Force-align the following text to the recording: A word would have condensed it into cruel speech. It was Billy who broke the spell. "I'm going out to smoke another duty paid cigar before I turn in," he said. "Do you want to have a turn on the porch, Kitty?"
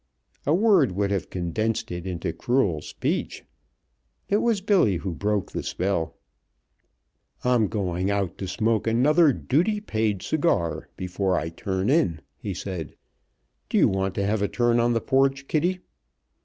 A 0.47 0.53
word 0.55 0.93
would 0.93 1.11
have 1.11 1.29
condensed 1.29 1.91
it 1.91 2.07
into 2.07 2.33
cruel 2.33 2.81
speech. 2.81 3.43
It 4.29 4.37
was 4.37 4.59
Billy 4.59 4.95
who 4.97 5.13
broke 5.13 5.51
the 5.51 5.61
spell. 5.61 6.17
"I'm 7.43 7.67
going 7.67 8.09
out 8.09 8.35
to 8.39 8.47
smoke 8.47 8.87
another 8.87 9.31
duty 9.31 9.79
paid 9.79 10.23
cigar 10.23 10.89
before 10.97 11.37
I 11.37 11.49
turn 11.49 11.91
in," 11.91 12.19
he 12.35 12.55
said. 12.55 12.95
"Do 13.69 13.77
you 13.77 13.87
want 13.87 14.15
to 14.15 14.25
have 14.25 14.41
a 14.41 14.47
turn 14.47 14.79
on 14.79 14.93
the 14.93 15.01
porch, 15.01 15.47
Kitty?" 15.47 15.81